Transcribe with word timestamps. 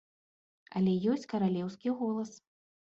Але 0.79 0.95
ёсць 1.11 1.29
каралеўскі 1.35 1.89
голас. 2.03 2.31